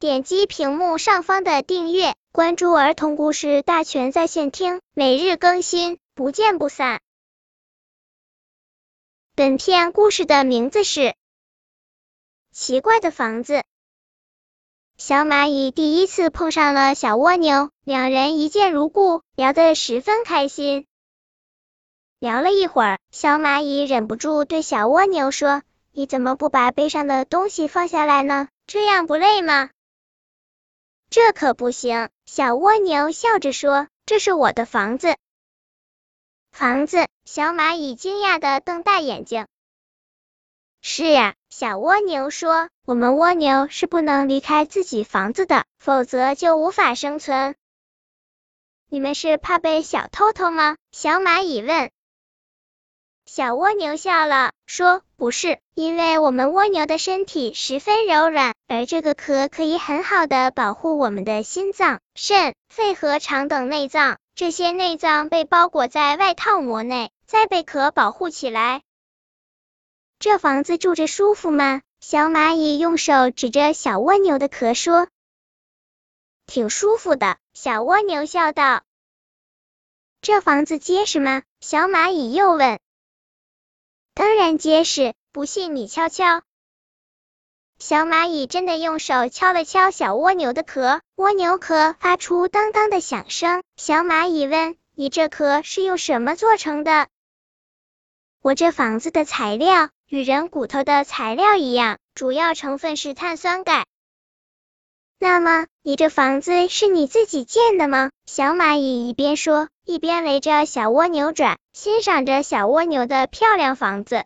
[0.00, 7.00] 点击屏幕上方的订阅，关注儿童故事大全在线听，每日更新，不见不散。
[9.34, 11.00] 本片故事的名字是
[12.52, 13.54] 《奇怪的房子》。
[14.98, 20.86] 小蚂蚁第一次碰上了小蜗牛，两人一见如故，聊得十分开心。
[22.20, 28.46] 聊了一会儿，小蚂蚁忍不住对小蜗牛说：“你怎么不把背上的东西放下来呢？
[28.68, 29.70] 这样不累吗
[31.10, 35.16] ？”“这可不行。”小蜗牛笑着说：“这是我的房子。”
[36.52, 37.06] 房子？
[37.24, 39.46] 小蚂蚁惊讶的瞪大眼睛。
[40.80, 47.56] “是呀。”小蜗牛说：“我们蜗牛是不能离开自己房子的，否则就无法生存。
[48.88, 51.90] ”“你们是怕被小偷偷吗？”小蚂蚁问。
[53.30, 64.16] 小蜗牛笑了，说：“不是，因为我们蜗牛的身体十分柔软，而这个壳可以很好的保护我们的心脏、肾、肺和肠等内脏。
[64.34, 68.80] 这些内脏被包裹在外套膜内，再被壳保护起来。
[70.18, 75.06] 这房子住着舒服吗？”小蚂蚁用手指着小蜗牛的壳说
[76.46, 78.84] ：“挺舒服的。”小蜗牛笑道。
[80.22, 82.80] “这房子结实吗？”小蚂蚁又问。
[84.18, 86.42] 当然结实，不信你敲敲。
[87.78, 93.62] 小蚂蚁真的用手敲了敲小蜗牛的壳，蜗牛壳发出当当的响声。
[93.76, 97.06] 小蚂蚁问：“你这壳是用什么做成的？”
[98.42, 103.86] 我这房子的材料与人骨头的材料一样，主要成分是碳酸钙。
[105.20, 108.10] 那么，你这房子是你自己建的吗？
[108.26, 114.24] 小蚂蚁一边说，一边围着小蜗牛转，欣赏着小蜗牛的漂亮房子。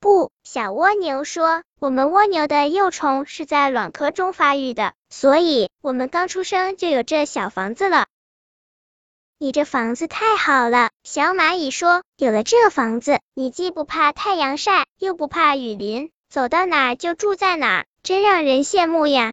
[0.00, 8.06] 不，小蜗牛说，我们蜗牛的幼虫是在卵壳中发育的，所以我们刚出生就有这小房子了。
[9.38, 19.32] 你这房子太好了，小蚂蚁说，有了这房子，你既不怕太阳晒，又不怕雨淋，走到哪儿就住在哪儿，真让人羡慕呀。